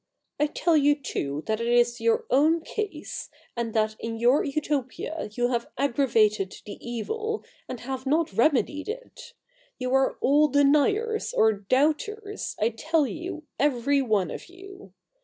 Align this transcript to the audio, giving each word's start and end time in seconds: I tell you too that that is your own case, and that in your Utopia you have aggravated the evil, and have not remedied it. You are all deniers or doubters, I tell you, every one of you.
I 0.39 0.47
tell 0.47 0.75
you 0.75 0.95
too 0.99 1.43
that 1.45 1.59
that 1.59 1.67
is 1.67 2.01
your 2.01 2.25
own 2.31 2.61
case, 2.61 3.29
and 3.55 3.71
that 3.75 3.95
in 3.99 4.17
your 4.17 4.43
Utopia 4.43 5.29
you 5.33 5.49
have 5.49 5.69
aggravated 5.77 6.55
the 6.65 6.79
evil, 6.83 7.43
and 7.69 7.81
have 7.81 8.07
not 8.07 8.33
remedied 8.33 8.89
it. 8.89 9.33
You 9.77 9.93
are 9.93 10.17
all 10.19 10.47
deniers 10.47 11.35
or 11.35 11.53
doubters, 11.53 12.55
I 12.59 12.69
tell 12.69 13.05
you, 13.05 13.43
every 13.59 14.01
one 14.01 14.31
of 14.31 14.49
you. 14.49 14.91